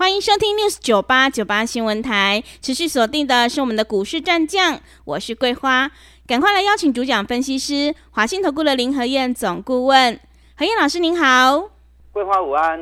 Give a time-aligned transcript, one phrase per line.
[0.00, 5.90] 欢迎收听 News 九八九八新闻台，持续锁定的是我们的股市战将，我是桂花，
[6.26, 10.18] 赶快来邀请主讲分析师华信投顾的林和燕总顾问，
[10.56, 11.68] 何燕老师您好，
[12.12, 12.80] 桂花午安，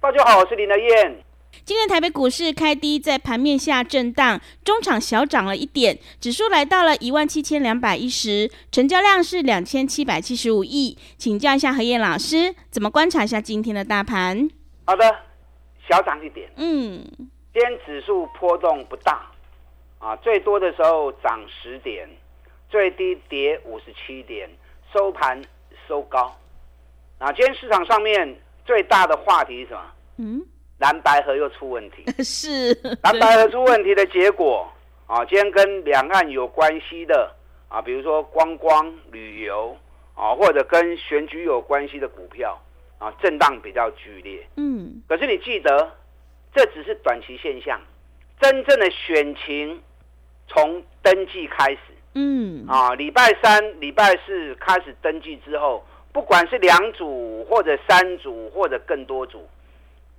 [0.00, 1.22] 大家好，我是林和燕。
[1.64, 14.50] 今天台北股市开低，在盘面下震荡，中场小涨了一点，指数来到了一万七千两百一十，成交量是两千七百七十五亿，请教一下何燕老师，怎么观察一下今天的大盘？
[14.86, 15.29] 好的。
[15.90, 17.04] 小涨一点，嗯，
[17.52, 19.26] 今天指数波动不大，
[19.98, 22.08] 啊，最多的时候涨十点，
[22.68, 24.48] 最低跌五十七点，
[24.92, 25.42] 收盘
[25.88, 26.32] 收高。
[27.18, 29.92] 啊，今天市场上面最大的话题是什么？
[30.18, 30.46] 嗯，
[30.78, 32.04] 蓝白河又出问题。
[32.22, 34.70] 是蓝白河出问题的结果
[35.08, 37.34] 啊，今天跟两岸有关系的
[37.68, 39.76] 啊，比如说观光旅游
[40.14, 42.56] 啊，或者跟选举有关系的股票。
[43.00, 44.46] 啊，震荡比较剧烈。
[44.56, 45.90] 嗯，可是你记得，
[46.54, 47.80] 这只是短期现象，
[48.38, 49.82] 真正的选情
[50.46, 51.78] 从登记开始。
[52.14, 59.48] 嗯，啊，礼拜三、礼拜四开始登记之后，不管是两组或者三组或者更多组，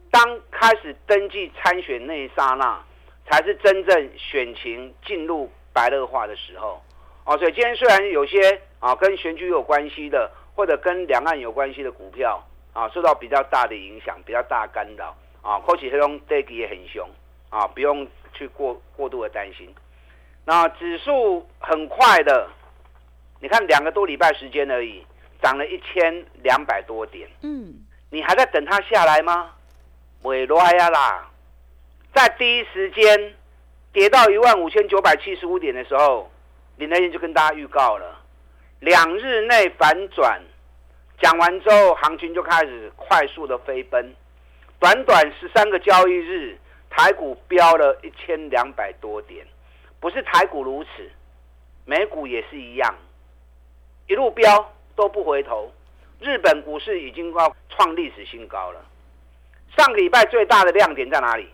[0.10, 2.84] 当开始登记参选那一刹那，
[3.30, 6.82] 才是真正选情进入白热化的时候。
[7.26, 12.44] 哦，所以今天虽然有些啊跟选举有关系的，或者跟两岸有关系的股票。
[12.74, 17.08] 啊，受到比较大的影响，比较大干扰啊，或许这种跌也很凶
[17.50, 19.74] 啊，不用去过过度的担心。
[20.46, 22.48] 那指数很快的，
[23.42, 25.06] 你看两个多礼拜时间而已，
[25.42, 27.30] 涨了一千两百多点。
[27.42, 27.74] 嗯，
[28.10, 29.52] 你还在等它下来吗？
[30.24, 31.30] 尾来呀啦，
[32.14, 33.34] 在第一时间
[33.92, 36.32] 跌到一万五千九百七十五点的时候，
[36.78, 38.20] 林和彦就跟大家预告了，
[38.80, 40.42] 两日内反转。
[41.22, 44.14] 讲完之后，行情就开始快速的飞奔，
[44.80, 46.58] 短短十三个交易日，
[46.90, 49.46] 台股飙了一千两百多点，
[50.00, 50.90] 不是台股如此，
[51.86, 52.96] 美股也是一样，
[54.08, 55.72] 一路飙都不回头。
[56.20, 58.84] 日本股市已经要创历史新高了。
[59.78, 61.48] 上个礼拜最大的亮点在哪里？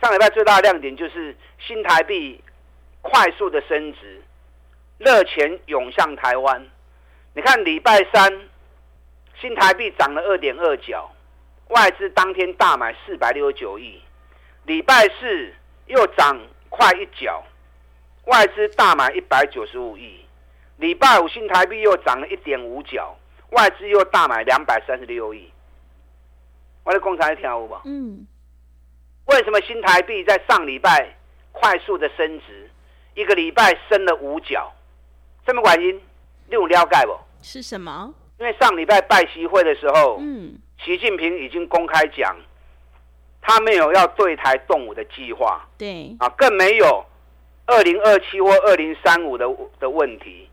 [0.00, 2.40] 上礼拜最大的亮点就是新台币
[3.02, 4.22] 快速的升值，
[4.98, 6.64] 热钱涌向台湾。
[7.34, 8.47] 你看礼拜三。
[9.40, 11.08] 新台币涨了二点二角，
[11.68, 14.00] 外资当天大买四百六十九亿。
[14.64, 15.54] 礼拜四
[15.86, 16.36] 又涨
[16.68, 17.42] 快一角，
[18.26, 20.24] 外资大买一百九十五亿。
[20.76, 23.16] 礼拜五新台币又涨了一点五角，
[23.50, 25.50] 外资又大买两百三十六亿。
[26.84, 27.82] 我的共产一条吧。
[27.84, 28.26] 嗯。
[29.26, 31.16] 为什么新台币在上礼拜
[31.52, 32.70] 快速的升值，
[33.14, 34.72] 一个礼拜升了五角？
[35.46, 35.96] 什么原因？
[36.46, 37.16] 你有了解不？
[37.42, 38.12] 是什么？
[38.38, 42.36] 因为上礼拜拜习会的时候，嗯，习近平已经公开讲，
[43.40, 47.04] 他没有要对台动武的计划，对，啊，更没有
[47.66, 49.44] 二零二七或二零三五的
[49.80, 50.48] 的问题，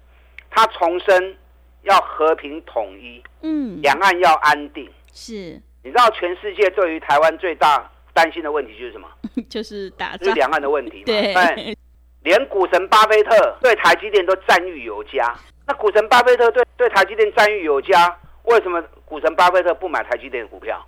[0.50, 1.36] 他重申
[1.84, 9.08] 要和平统一，嗯，两岸要安定，是，你知道全世界对于台湾最大担心的问题就是什么？
[9.48, 11.78] 就是打仗，就是两岸的问题嘛， 对，
[12.24, 15.36] 连股神巴菲特对台积电都赞誉有加。
[15.68, 20.86] 那股神巴菲特对对台积电赞誉有加，为什么股神巴菲特不买台积电的股票？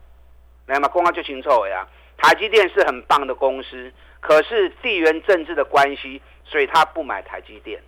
[0.68, 1.88] 来嘛，公开就清楚了呀。
[2.18, 7.82] 台积电是很棒的公司，可是地缘政治的关系，所以他不买台积电。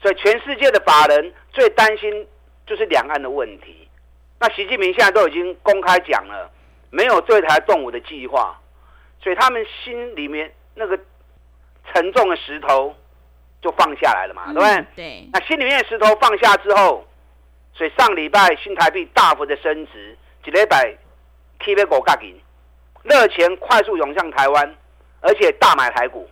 [0.00, 2.26] 所以全世界的法人最担心
[2.66, 3.88] 就是两岸的问题。
[4.38, 6.50] 那习近平现在都已经公开讲了，
[6.90, 8.58] 没有对台动武的计划，
[9.20, 10.98] 所以他们心里面那个
[11.92, 12.94] 沉重的石头。
[13.64, 14.70] 就放下来了嘛，对不对？
[14.74, 15.28] 嗯、对。
[15.32, 17.02] 那心里面的石头放下之后，
[17.72, 20.94] 所以上礼拜新台币大幅的升值，几礼拜
[21.60, 22.38] K 线股价紧，
[23.02, 24.76] 热钱快速涌向台湾，
[25.22, 26.28] 而且大买台股。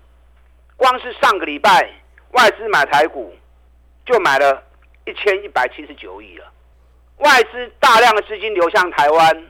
[0.76, 1.90] 光是上个礼拜
[2.32, 3.34] 外资买台股
[4.04, 4.62] 就买了
[5.06, 6.44] 一千一百七十九亿了，
[7.16, 9.46] 外资大量的资金流向台湾，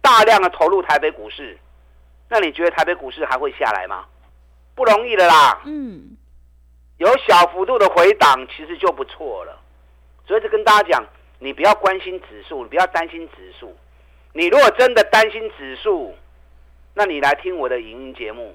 [0.00, 1.58] 大量的投入台北股市。
[2.30, 4.06] 那你觉得台北股市还会下来吗？
[4.74, 5.60] 不容易的啦。
[5.66, 6.16] 嗯。
[6.98, 9.58] 有小幅度的回档，其实就不错了。
[10.26, 11.06] 所以就跟大家讲，
[11.38, 13.76] 你不要关心指数，你不要担心指数。
[14.32, 16.14] 你如果真的担心指数，
[16.94, 18.54] 那你来听我的影音节目。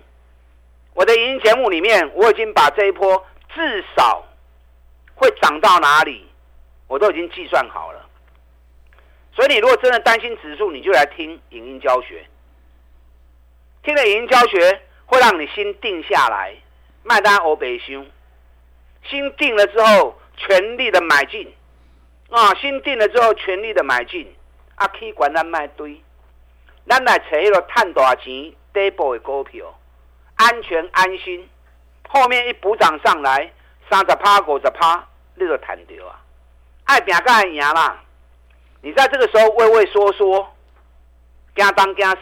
[0.94, 3.26] 我的影音节目里面，我已经把这一波
[3.56, 4.24] 至少
[5.16, 6.28] 会涨到哪里，
[6.88, 8.08] 我都已经计算好了。
[9.34, 12.24] 所以你如果真的担心指数，你就来听影音教学。
[13.82, 16.54] 听了影音教学，会让你心定下来，
[17.02, 18.06] 卖单欧北兄，
[19.10, 21.54] 心定了之后，全力的买进
[22.30, 22.54] 啊！
[22.56, 24.34] 心定了之后，全力的买进。
[24.76, 26.02] 啊，可以管咱卖堆，
[26.90, 29.78] 咱来找一个赚大钱底部的股票，
[30.36, 31.48] 安全安心。
[32.10, 33.52] 后面一补涨上来，
[33.90, 36.20] 三十趴、五十趴，你就赚到啊！
[36.86, 38.02] 爱拼才会赢啦！
[38.82, 40.52] 你在这个时候畏畏缩缩，
[41.56, 42.18] 惊东惊西，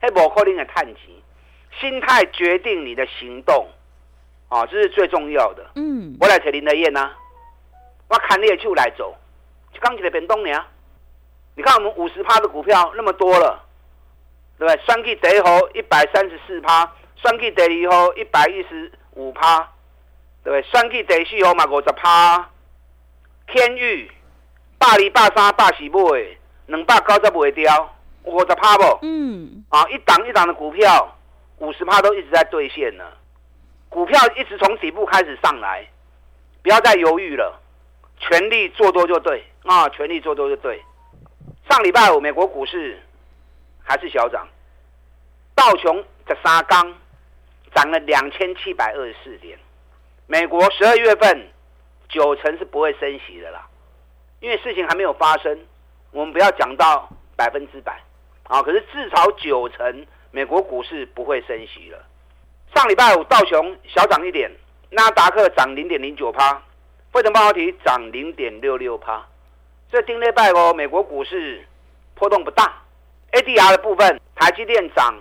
[0.00, 1.04] 还无可能的赚钱。
[1.80, 3.66] 心态决定你的行动，
[4.50, 5.64] 啊，这是最重要的。
[5.76, 7.10] 嗯，我来找林德燕呐，
[8.08, 9.16] 我砍你的手来走，
[9.72, 10.50] 就刚起来变动呢。
[11.54, 13.64] 你看我们五十趴的股票那么多了，
[14.58, 14.84] 对不对？
[14.84, 19.58] 双 K 第一号一百三十四趴，双 K 第二号一百一十五趴，
[20.42, 20.62] 对不对？
[20.70, 22.50] 双 K 第四号嘛五十趴，
[23.46, 24.10] 天域
[24.78, 26.36] 百二百三百四买，
[26.66, 28.98] 两百九十卖掉，五十趴不？
[29.02, 29.64] 嗯。
[29.68, 31.16] 啊，一档一档的股票，
[31.58, 33.04] 五十趴都一直在兑现呢。
[33.90, 35.86] 股票一直从底部开始上来，
[36.62, 37.60] 不要再犹豫了，
[38.18, 40.82] 全力做多就对啊，全力做多就对。
[41.68, 43.02] 上礼拜五，美国股市
[43.82, 44.48] 还是小涨，
[45.56, 46.94] 道琼的三刚
[47.74, 49.58] 涨了两千七百二十四点。
[50.28, 51.48] 美国十二月份
[52.08, 53.66] 九成是不会升息的啦，
[54.38, 55.58] 因为事情还没有发生，
[56.12, 58.00] 我们不要讲到百分之百
[58.44, 62.06] 啊，可是至少九成美国股市不会升息了。
[62.74, 64.50] 上礼拜五道琼小涨一点，
[64.90, 66.54] 纳达克涨零点零九趴，
[67.12, 69.26] 费城半导体涨零点六六趴。
[69.90, 71.66] 这丁内拜哦，美国股市
[72.14, 72.72] 波动不大。
[73.32, 75.14] ADR 的部分，台积电涨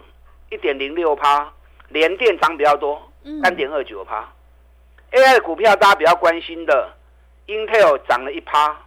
[0.49, 1.51] 一点零六趴，
[1.89, 3.11] 联电涨比较多，
[3.43, 4.27] 三点二九趴。
[5.11, 6.93] AI 的股票大家比较关心的
[7.47, 8.77] ，Intel 涨了一趴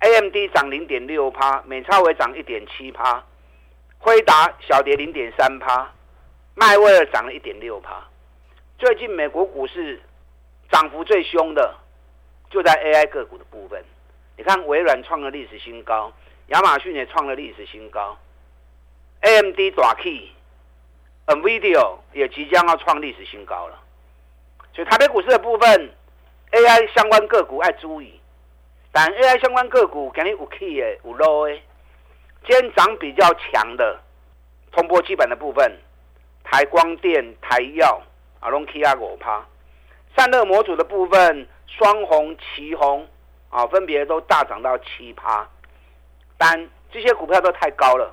[0.00, 3.22] ，AMD 涨零点六趴，美超微涨一点七趴，
[3.98, 5.92] 辉达小跌零点三趴，
[6.56, 8.02] 迈威尔涨了一点六趴。
[8.78, 10.00] 最近美国股市
[10.70, 11.74] 涨幅最凶的，
[12.48, 13.84] 就在 AI 个股的部分。
[14.36, 16.12] 你看，微软创了历史新高，
[16.48, 18.16] 亚马逊也创了历史新高
[19.22, 20.30] ，AMD 大起
[21.26, 23.80] ，NVIDIA 也即将要创历史新高了。
[24.72, 25.90] 所以台北股市的部分
[26.52, 28.20] ，AI 相关个股要注意，
[28.92, 31.60] 但 AI 相关个股肯定有 key 的，有 low 的。
[32.46, 34.00] 今天涨比较强的，
[34.70, 35.78] 通波基本的部分，
[36.44, 38.00] 台光电、台燿
[38.38, 39.44] 啊，拢起啊五趴。
[40.16, 43.04] 散热模组的部分，双鸿、奇鋐。
[43.50, 45.48] 啊，分别都大涨到七趴，
[46.36, 48.12] 但这些股票都太高了，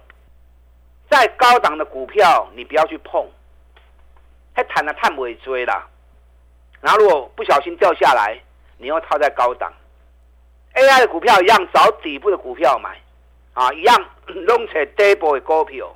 [1.09, 3.27] 再高档的股票你不要去碰，
[4.53, 5.87] 还谈了太尾追啦。
[6.79, 8.39] 然后如果不小心掉下来，
[8.77, 9.73] 你又套在高档
[10.75, 12.95] ，AI 的股票一样找底部的股票买，
[13.55, 14.09] 啊，一样
[14.45, 15.91] 弄成底部的股票，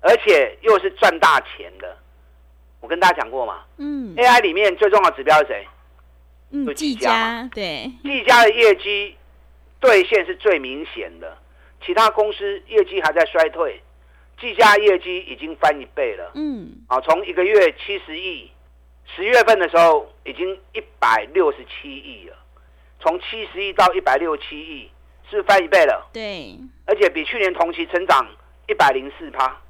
[0.00, 1.96] 而且又是赚大钱的。
[2.80, 5.66] 我跟大家讲过嘛，嗯，AI 里面最重要的指标是谁？
[6.50, 9.16] 嗯，技嘉对，技嘉的业绩
[9.80, 11.36] 兑现是最明显的，
[11.84, 13.82] 其他公司业绩还在衰退，
[14.40, 16.30] 技嘉业绩已经翻一倍了。
[16.36, 18.50] 嗯，啊，从一个月七十亿，
[19.16, 22.36] 十月份的时候已经一百六十七亿了，
[23.00, 24.88] 从七十亿到一百六十七亿，
[25.28, 26.08] 是不是翻一倍了？
[26.12, 28.26] 对，而且比去年同期成长
[28.68, 29.60] 一百零四趴。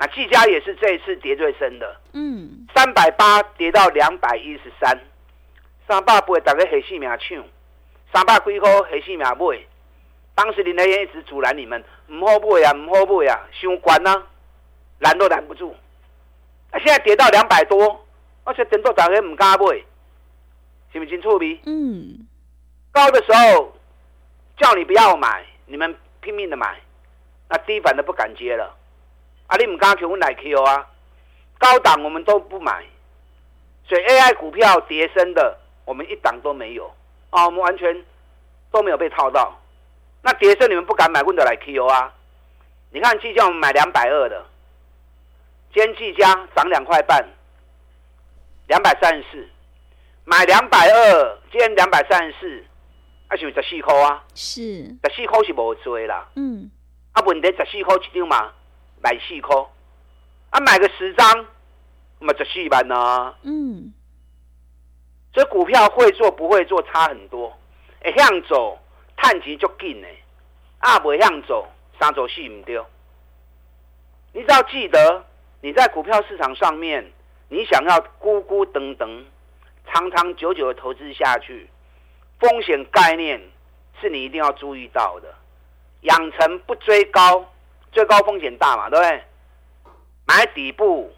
[0.00, 4.98] 那技嘉也是这一次跌最深的，嗯，三百八跌到两百一十三。
[5.86, 7.44] 三百八，大家黑性命抢，
[8.10, 9.60] 三百几块黑性命买。
[10.34, 14.26] 当时林德燕一直阻拦你们，唔好买啊，唔好买啊，伤关啊，
[15.00, 15.76] 拦都拦不住。
[16.70, 18.06] 啊，现在跌到两百多，
[18.44, 19.66] 而且等到大家唔敢买，
[20.92, 21.60] 是不是清楚未？
[21.66, 22.26] 嗯。
[22.90, 23.76] 高的时候
[24.56, 26.80] 叫你不要买，你们拼命的买，
[27.50, 28.74] 那低反的不敢接了。
[29.50, 30.86] 啊，你唔敢去我来 Q 啊？
[31.58, 32.84] 高档我们都不买，
[33.84, 35.58] 所以 AI 股票跌升的。
[35.86, 36.88] 我们一档都没有
[37.30, 38.04] 啊，我们完全
[38.70, 39.60] 都没有被套到。
[40.22, 42.14] 那跌升你们不敢买，问的来 Q 啊？
[42.90, 44.46] 你看技嘉我们买两百二的，
[45.74, 47.28] 今天技嘉涨两块半，
[48.68, 49.48] 两百三十四，
[50.24, 52.64] 买两百二，今天两百三十四，
[53.26, 54.22] 啊是十四块啊？
[54.32, 56.28] 是十四块是无追啦。
[56.36, 56.70] 嗯，
[57.14, 58.52] 啊问题十四块一张嘛，
[59.02, 59.56] 买四块，
[60.50, 61.46] 啊买个十张，
[62.18, 63.34] 嘛十四万呢？
[63.42, 63.92] 嗯。
[65.32, 67.56] 所以股票会做不会做差很多，
[68.02, 68.78] 会向走，
[69.16, 70.08] 探钱就紧呢，
[70.80, 71.68] 啊不向走，
[72.00, 72.84] 三走四唔丢。
[74.32, 75.24] 你只要记得，
[75.60, 77.12] 你在股票市场上面，
[77.48, 79.24] 你想要孤孤等等，
[79.86, 81.68] 长长久久的投资下去，
[82.38, 83.40] 风险概念
[84.00, 85.32] 是你一定要注意到的。
[86.02, 87.44] 养成不追高，
[87.92, 89.22] 追高风险大嘛，对不对？
[90.26, 91.12] 买底部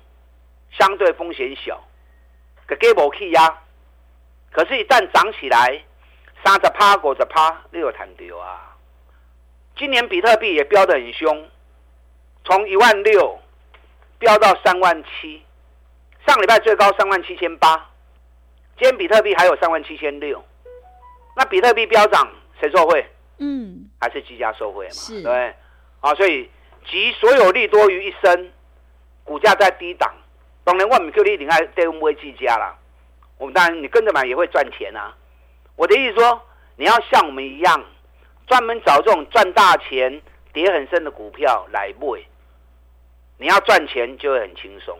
[0.71, 1.83] 相对风险小，
[2.67, 3.59] 可给无去呀。
[4.51, 5.83] 可是，一旦涨起来，
[6.45, 8.77] 三十趴、五十趴，你有弹掉啊！
[9.77, 11.49] 今年比特币也飙得很凶，
[12.45, 13.39] 从一万六
[14.19, 15.43] 飙到三万七，
[16.27, 17.77] 上礼拜最高三万七千八，
[18.79, 20.43] 今天比特币还有三万七千六。
[21.35, 23.07] 那比特币飙涨，谁受惠？
[23.39, 24.93] 嗯，还是技嘉受惠嘛？
[24.93, 25.55] 是，对，
[26.01, 26.51] 啊，所以
[26.91, 28.53] 集所有利多于一身，
[29.25, 30.13] 股价在低档，
[30.65, 32.77] 当然我们就一定爱对我们技嘉啦。
[33.39, 35.15] 我们当然，你跟着买也会赚钱啊！
[35.75, 36.41] 我的意思说，
[36.77, 37.85] 你要像我们一样，
[38.47, 40.23] 专门找这种赚大钱、
[40.53, 42.23] 跌很深的股票来买。
[43.39, 44.97] 你要赚钱就会很轻松。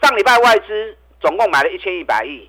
[0.00, 2.48] 上礼拜外资总共买了一千一百亿，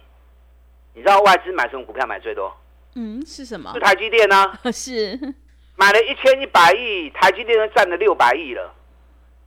[0.93, 2.55] 你知道外资买什么股票买最多？
[2.95, 3.71] 嗯，是什么？
[3.73, 4.59] 是台积电呢、啊？
[4.71, 5.19] 是
[5.75, 8.73] 买了一千一百亿，台积电都占了六百亿了。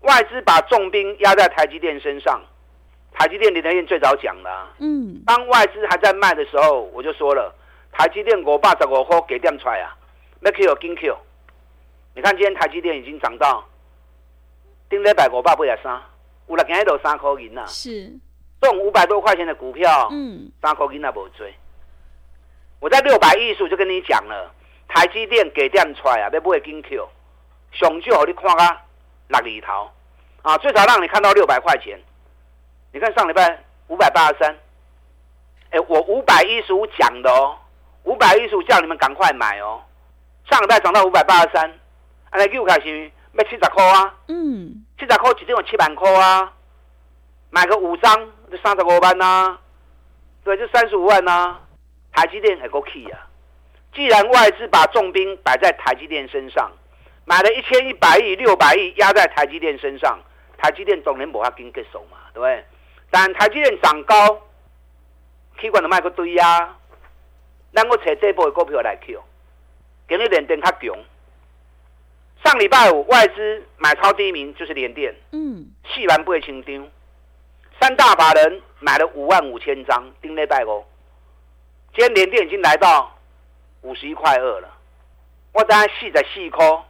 [0.00, 2.40] 外资把重兵压在台积电身上。
[3.18, 7.50] 台积电林德燕最早讲的、啊，嗯，当外资还在卖的时候，我就说了，
[7.90, 9.97] 台积电五百十五块给点出来啊，
[10.40, 11.16] 没 Q 有金 Q。
[12.14, 13.64] 你看今天台积电已经涨到，
[14.90, 15.99] 顶礼拜五百八十三，
[16.47, 17.66] 有六今日都三块银了。
[17.66, 18.12] 是，
[18.61, 21.54] 这种五百多块钱的股票，嗯，三块银那不追。
[22.80, 24.52] 我在六百亿数就跟你讲了，
[24.97, 27.07] 台积电给点出来啊，要买金 Q，
[27.71, 28.83] 上少你看啊，
[29.29, 29.91] 六里头
[30.41, 32.00] 啊，最少让你看到六百块钱。
[32.93, 34.57] 你看上礼拜五百八十三，
[35.69, 37.59] 哎，我五百一十五讲的哦，
[38.05, 39.83] 五百一十五叫你们赶快买哦。
[40.49, 41.71] 上礼拜涨到五百八十三，
[42.31, 46.50] 啊，那又开始卖七十块啊，嗯，七十块一定有七万块啊，
[47.50, 48.17] 买个五张
[48.50, 49.61] 就三十五万呐、啊，
[50.43, 51.61] 对，就三十五万呐、啊。
[52.15, 53.21] 台积电还够气啊！
[53.97, 56.71] 既然外资把重兵摆在台积电身上，
[57.25, 60.21] 买了一千一百亿、六百亿压在台积电身上，
[60.59, 62.62] 台积电当然无法跟接手嘛，对不对？
[63.11, 64.15] 但台积电涨高，
[65.59, 66.76] 气管的卖个堆呀，
[67.73, 69.19] 咱我扯这波的股票来 Q，
[70.09, 70.95] 今日联电较强。
[72.45, 76.87] 上礼拜五外资买超第一名就是联电，嗯，四万八千张，
[77.81, 80.85] 三大法人买了五万五千张，顶礼拜五，
[81.95, 83.16] 今天联电已经来到
[83.87, 84.69] 五十一块二了，
[85.52, 86.85] 我当然细在细抠，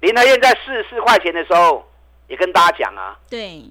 [0.00, 1.86] 林和燕在四十四块钱的时候
[2.28, 3.62] 也跟大家讲啊，对。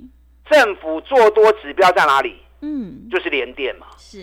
[0.45, 2.39] 政府做多指标在哪里？
[2.61, 3.87] 嗯，就是联电嘛。
[3.97, 4.17] 是，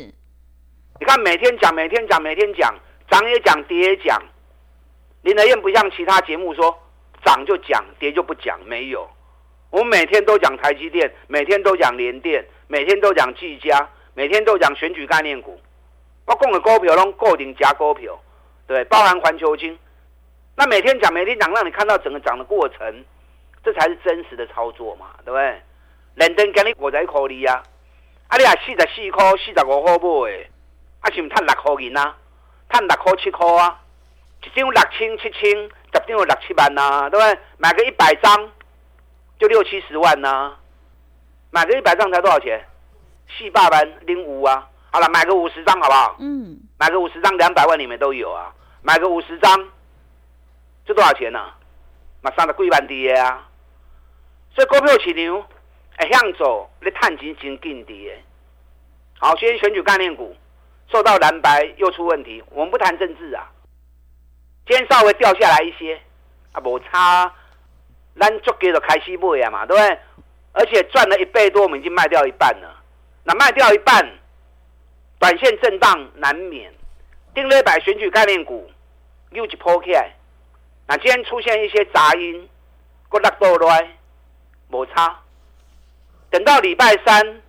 [1.01, 2.73] 你看每天讲，每天讲，每天讲，
[3.11, 4.23] 涨也讲，跌也讲。
[5.23, 6.79] 林德燕不像其他节目说
[7.25, 9.09] 涨就讲，跌就不讲，没有。
[9.71, 15.59] 我们每天都讲台积电，每天都讲联电，每天都讲技嘉，每天都讲选举概念股。
[16.31, 18.17] 我讲的股票拢固定加股票，
[18.65, 19.77] 对，包含环球金。
[20.55, 23.05] 那每天讲，每天讲，让你看到整个涨的过程，
[23.65, 25.61] 这才是真实的操作嘛，对不对？
[26.15, 27.63] 连登给你五十一块二啊！
[28.29, 30.49] 啊，你啊四十四块、四十五块买，
[31.01, 32.17] 啊是毋趁六块银啊？
[32.71, 33.81] 趁六块七块啊？
[34.45, 37.39] 一张六千、七千，十张六七万呐、对不对？
[37.59, 38.53] 买个一百张
[39.41, 40.57] 就六七十万呐、
[41.51, 42.65] 买个一百张才多少钱？
[43.37, 44.69] 四百万零五啊！
[44.91, 46.17] 好了，买个五十张好不好？
[46.19, 46.59] 嗯。
[46.79, 48.53] 买个五十张，两百万里面都有啊！
[48.83, 49.69] 买个五十张，
[50.87, 51.57] 这多少钱呢、啊？
[52.23, 53.47] 马上的贵万滴啊！
[54.55, 55.47] 所以股票市场。
[55.97, 58.25] 哎，向走，你探金金劲跌。
[59.19, 60.35] 好，今天选举概念股
[60.91, 63.51] 受到蓝白又出问题，我们不谈政治啊。
[64.67, 66.01] 今天稍微掉下来一些，
[66.53, 67.31] 啊，无差，
[68.19, 69.99] 咱足给的开始买啊嘛，对不对？
[70.53, 72.83] 而且赚了一倍多，我们已经卖掉一半了。
[73.25, 74.03] 那卖掉一半，
[75.21, 76.73] 短线震荡难免。
[77.33, 78.69] 定了一百选举概念股
[79.31, 80.11] 又一波起来，
[80.89, 82.49] 那今天出现一些杂音，
[83.09, 83.89] 个落倒来，
[84.71, 85.21] 无差。
[86.31, 87.41] 等到礼拜三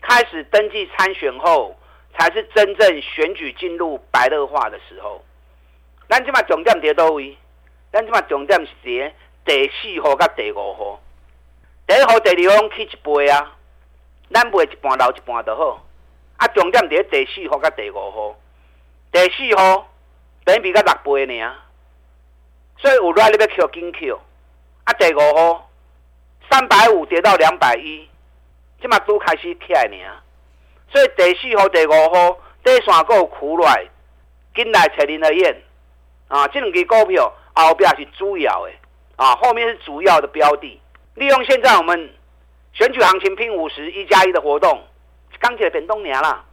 [0.00, 1.76] 开始登记参选后，
[2.16, 5.22] 才是真正选举进入白热化的时候。
[6.08, 7.36] 咱即马重点在叨位？
[7.92, 9.14] 咱即马重点是在
[9.44, 11.02] 第四号甲第五号。
[11.86, 13.56] 第一号、第二号去一倍啊，
[14.32, 15.85] 咱卖一半留一半就好。
[16.36, 18.36] 啊，重点在第四号甲第五号。
[19.12, 19.88] 第四号
[20.44, 21.54] 等比较六倍呢，
[22.78, 24.20] 所以有来你要 Q 紧 Q。
[24.84, 25.70] 啊，第五号
[26.50, 28.08] 三百五跌到两百一。
[28.78, 29.96] 即嘛拄开始起来呢，
[30.92, 33.88] 所以第四号、第五号第三个苦来，
[34.54, 35.62] 进来找林和彦
[36.28, 38.72] 啊，这两支股票后壁是主要的
[39.16, 40.78] 啊，后面是主要的标的。
[41.14, 42.14] 利用现在我们
[42.74, 44.78] 选举行情拼五十一加一的活动，
[45.46, 46.44] 刚起来变动年了，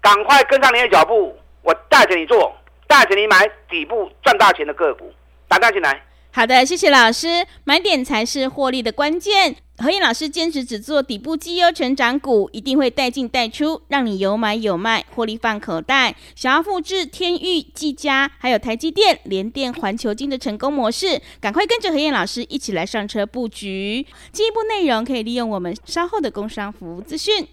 [0.00, 2.50] 赶快跟上你的脚步，我带着你做。
[2.88, 5.10] 带着你买底部赚大钱的个股，
[5.48, 6.02] 打进来。
[6.30, 7.46] 好的，谢谢老师。
[7.64, 9.56] 买点才是获利的关键。
[9.78, 16.14] 何燕老师坚持只做底部绩优成长股，一定会带进带出，让你有买有卖，获利放口袋。
[16.34, 24.06] 想要复制天钰、技嘉，还有台积电、联电、环球金的成功模式，赶快跟着何燕老师一起来上车布局。
[24.32, 27.48] 进一步内容可以利用我们稍后的工商服务资讯。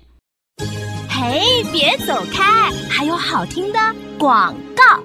[1.09, 3.79] 嘿，别走开，还有好听的
[4.17, 5.03] 广告。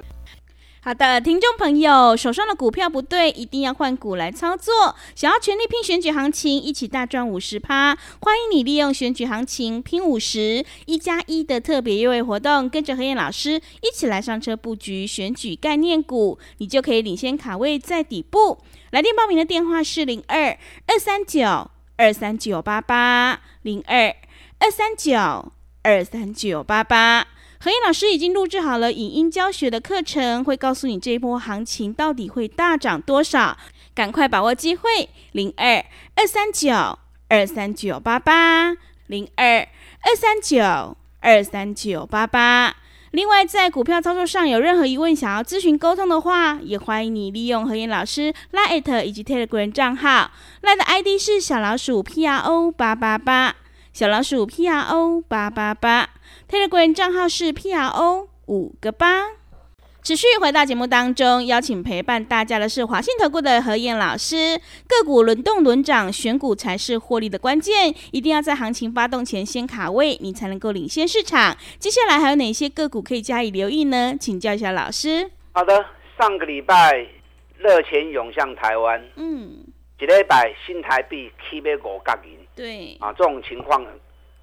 [0.80, 4.94] 好的，听众朋友，手上的股票不对，一定要换股来操作。
[5.14, 18.58] 想要全力拼选举行情，一起大赚五十趴，欢迎你利用选举行情拼五十一加一的特别优惠活动，跟着何燕老师一起来上车布局选举概念股，你就可以领先卡位在底部。
[18.90, 24.14] 来电报名的电话是零二二三九二三九八八零二
[24.64, 25.52] 二三九
[25.82, 27.26] 二三九八八。
[27.60, 33.58] 何燕老师已经录制好了影音教学的课程，会告诉你这一波行情到底会大涨多少，
[33.94, 35.10] 赶快把握机会！
[35.32, 38.74] 零二二三九二三九八八，
[39.06, 39.68] 零二
[40.00, 42.74] 二三九二三九八八。
[43.10, 50.30] 另外，在股票操作上有任何疑问，想要咨询沟通的话，也欢迎你利用何燕老师 Line@ 以及 Telegram 账号
[50.62, 53.56] ，Line 的 ID 是小老鼠 P R O 八八八。
[53.94, 56.10] 小老鼠 P R O 八八八
[56.50, 59.22] ，Telegram 账号是 P R O 五个八。
[60.02, 64.60] 持续回到节目当中，邀请陪伴大家的是华信投顾的何燕老师。
[64.88, 71.56] 个股轮动轮涨，选股才是获利的关键，一定要在行情发动前先卡位，你才能够领先市场。
[71.78, 74.16] 接下来还有哪些个股可以加以留意呢？
[74.18, 75.30] 请教一下老师。
[75.52, 75.86] 好的，
[76.18, 77.06] 上个礼拜
[77.58, 79.64] 热钱涌向台湾，嗯，
[80.00, 82.43] 一礼拜新台币起码五角银。
[82.54, 83.84] 对啊，这种情况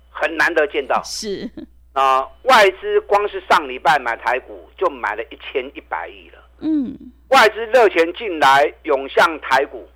[0.10, 1.02] 很难得见到。
[1.04, 1.50] 是
[1.94, 6.40] 啊，外资光是上礼拜买台股就买了一千一百亿了。
[6.60, 6.98] 嗯，
[7.30, 9.88] 外资热钱进来涌向台股，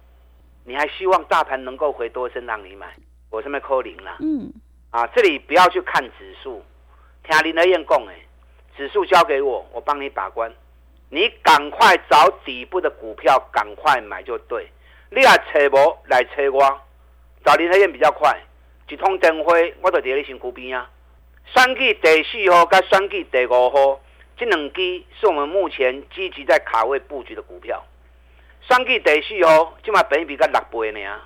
[0.64, 2.88] 你还希望大盘能够回多深让你买？
[3.30, 4.18] 我这边扣零了。
[4.20, 4.52] 嗯，
[4.90, 6.64] 啊，这里不要去看指数，
[7.24, 8.16] 听林德燕讲，哎，
[8.76, 10.52] 指数交给我，我帮你把关。
[11.10, 14.68] 你赶快找底部的股票，赶快买就对。
[15.12, 16.82] 你来找无，来找我。
[17.46, 18.36] 找林和彦比较快，
[18.90, 20.90] 一通电话我就在你身躯边啊。
[21.46, 24.00] 选举第四号跟选举第五号，
[24.36, 27.86] 这两支是我们目前积极在卡位布局的股票。
[28.68, 31.22] 选举第四号今嘛本比较六倍呢，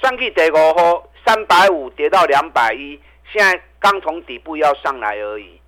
[0.00, 2.98] 选举第五号三百五跌到两百一，
[3.30, 5.60] 现在刚从底部要上来而已。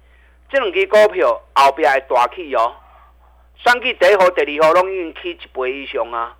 [0.48, 2.74] 这两支股票后边还大起哦。
[3.56, 6.34] 选举第一号、第二号拢已经起一倍以上啊。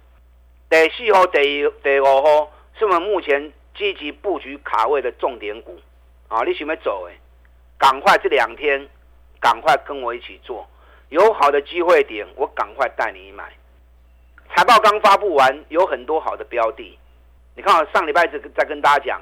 [0.70, 2.50] 第四号、第第五号。
[2.78, 5.78] 是我们目前积极布局卡位的重点股，
[6.28, 7.12] 啊，你想要走哎，
[7.78, 8.88] 赶快这两天，
[9.40, 10.66] 赶快跟我一起做，
[11.10, 13.52] 有好的机会点，我赶快带你买。
[14.54, 16.98] 财报刚发布完，有很多好的标的，
[17.54, 19.20] 你看我上礼拜在在跟大家讲，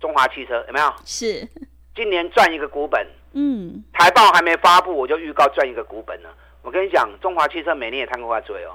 [0.00, 0.92] 中华汽车有没有？
[1.04, 1.48] 是，
[1.94, 6.34] 今年赚一个股本，嗯，财报还没发布，我就预告赚一个股本了。
[6.62, 8.74] 我跟你讲，中华汽车每年也谈过他追哦，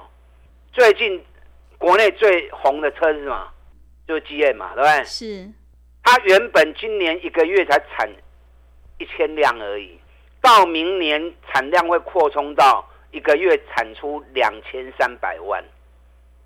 [0.72, 1.22] 最近
[1.76, 3.48] 国内最红的车是什么？
[4.12, 5.04] 就 GM 嘛，对不对？
[5.04, 5.48] 是，
[6.02, 8.10] 它原本今年一个月才产
[8.98, 9.98] 一千辆而已，
[10.40, 15.64] 到明年产量会扩充到一个月产出两千三百万，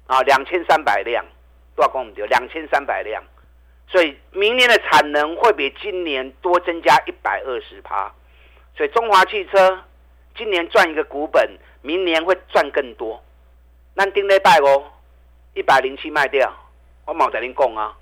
[0.06, 1.24] 啊，两千三百辆，
[1.74, 2.14] 多少公里？
[2.28, 3.22] 两千三百辆，
[3.88, 8.12] 所以明年的产能会比今年多增加一百二十趴，
[8.76, 9.82] 所以中华汽车
[10.36, 13.22] 今年赚一个股本，明年会赚更多。
[13.94, 14.84] 那丁内拜哦，
[15.54, 16.54] 一百零七卖掉。
[17.06, 17.96] 我冇在恁讲啊！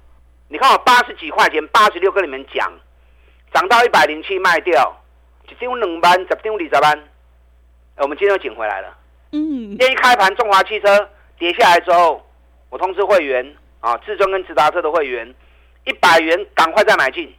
[0.49, 2.73] 你看我八十几块钱，八十六跟你们讲，
[3.53, 4.97] 涨到一百零七卖掉，
[5.49, 7.09] 一张两万，十张二十万。
[7.99, 8.97] 我们今天又捡回来了。
[9.33, 9.69] 嗯。
[9.69, 12.27] 今天一开盘，中华汽车跌下来之后，
[12.71, 15.35] 我通知会员啊，至尊跟直达车的会员，
[15.85, 17.35] 一百元赶快再买进，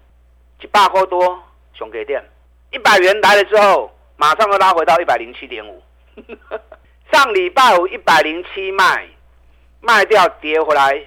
[0.61, 2.23] 一百块多熊给店，
[2.71, 5.81] 一百元来了之后，马上又拉回到一百零七点五。
[7.11, 9.07] 上礼拜五一百零七卖，
[9.81, 11.01] 卖掉跌回来。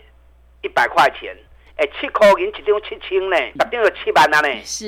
[0.62, 1.37] 一百块钱，
[1.77, 4.64] 哎，七块银一张七千呢，一张有七万了呢。
[4.64, 4.87] 是，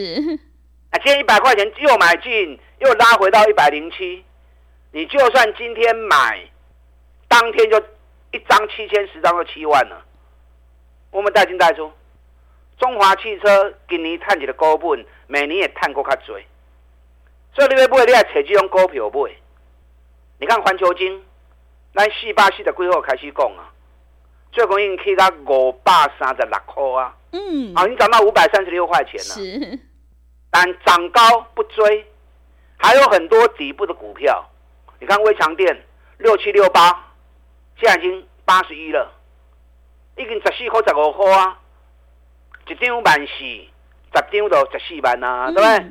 [0.91, 4.25] 啊，今天一百块钱又买进，又拉回到一百零七。
[4.93, 6.41] 你就算今天买，
[7.29, 7.79] 当天就
[8.33, 10.05] 一张七千，十张就七万了。
[11.13, 11.93] 我们带进带出，
[12.79, 16.39] 中华汽车今年赚起的高本，每年也赚过较多。
[17.55, 19.31] 所以你要买，你要找这种股票买。
[20.39, 21.23] 你看环球金，
[21.95, 23.71] 咱四百四十几号开始讲啊。
[24.53, 27.15] 最高已经可以到五百三十六块啊！
[27.33, 29.21] 嗯，好，已经涨到五百三十六块钱了。
[29.25, 29.79] 是，
[30.51, 31.21] 但涨高
[31.55, 32.07] 不追，
[32.77, 34.45] 还有很多底部的股票，
[34.99, 35.85] 你看微强电
[36.19, 37.13] 六七六八，
[37.79, 39.13] 现在已经八十一了，
[40.17, 41.59] 已经十四块十五块啊，
[42.67, 43.69] 一张万四，十
[44.13, 45.87] 张都十四万啊，对不对？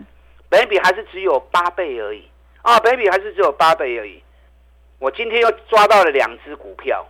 [0.49, 2.27] 本益比还是只有八倍而已。
[2.61, 4.21] 啊，本益比还是只有八倍而已。
[4.97, 7.07] 我今天又抓到了两只股票，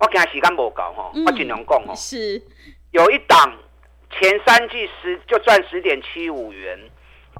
[0.00, 1.94] 我今天时间无够吼，我尽量讲哦。
[1.94, 2.42] 是，
[2.90, 3.54] 有一档
[4.10, 6.90] 前三季十就赚十点七五元，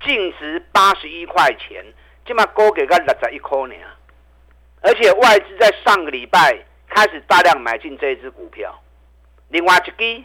[0.04, 1.82] 净值八十一块钱，
[2.26, 3.74] 今嘛高给个六十一块呢。
[4.82, 8.78] 而且外资在上个礼拜开始大量买进这一只股票。
[9.48, 10.24] 另外一支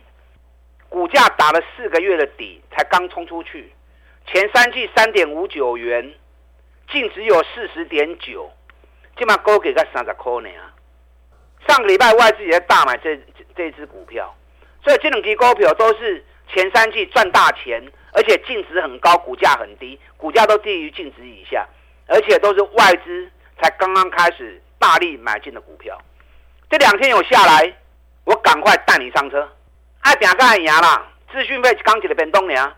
[0.89, 3.71] 股价打了四个月的底，才刚冲出去，
[4.27, 6.13] 前三季三点五九元，
[6.91, 8.51] 净值有四十点九。
[9.17, 10.49] 今嘛高给个三十块呢，
[11.67, 13.19] 上个礼拜外资也在大买这
[13.55, 14.33] 这支股票，
[14.83, 16.23] 所以这两支股票都是
[16.53, 21.67] 前三季赚大钱，而且净值很高，股价很低，股价都低于净值以下，
[22.07, 23.29] 而且都是外资
[23.61, 25.97] 才刚刚开始大力买进的股票。
[26.69, 27.73] 这两天有下来，
[28.25, 29.49] 我赶快带你上车，
[30.01, 31.07] 爱拼个爱赢啦！
[31.31, 32.73] 资讯费刚起的变动呢，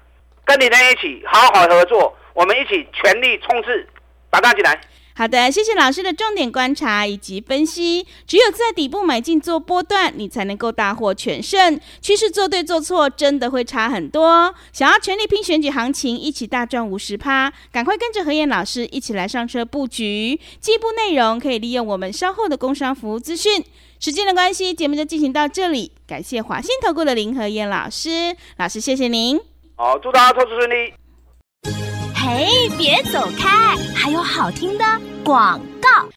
[0.45, 3.87] 跟你们一起好好合作，我们一起全力冲刺，
[4.29, 4.79] 打单进来。
[5.17, 8.05] 好的，谢谢老师的重点观察以及分析。
[8.27, 11.79] 只有在底部买进做波段，你才能够大获全胜。
[11.99, 14.53] 趋势做对做错，真的会差很多。
[14.71, 20.39] 想要全力拼选举行情，一起大赚五十趴，赶快跟着何燕老师一起来上车布局。
[20.59, 23.63] 进一步内容可以利用我们稍后的工商服务资讯。
[23.99, 25.93] 时间的关系，节目就进行到这里。
[26.05, 29.39] 感谢华信投顾的林和燕老师，老师谢谢您。
[29.77, 31.96] 好，祝大家投资顺利。
[32.29, 34.83] 嘿，别走开，还有好听的
[35.23, 36.09] 广告。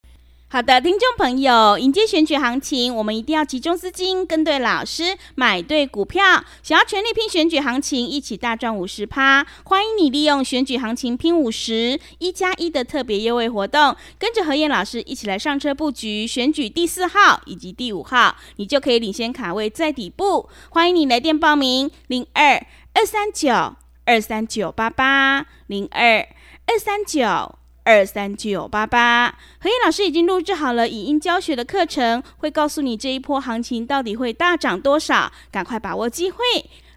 [0.48, 6.44] 好的，听众朋友，迎接选举行情，我们一定要集中资金，跟对老师，买对股票。
[6.64, 20.48] 想要全力拼选举行情，一起大赚五十趴，欢迎你利用选举行情拼五十一加一的特别优惠活动，跟着何燕老师一起来上车布局选举第四号以及第五号，你就可以领先卡位在底部。
[20.70, 23.76] 欢迎你来电报名：零二二三九。
[24.04, 26.26] 二三九八八零二
[26.66, 36.38] 二三九二三九八八，何燕老师已经录制好了语音教学的课程，会告诉你这一波行情到底会大涨多少，赶快把握机会。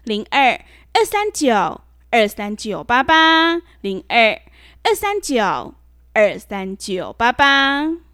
[0.04, 0.60] 零二
[0.92, 4.40] 二三九二三九八八零二
[4.82, 5.74] 二三九
[6.12, 8.13] 二三九八八。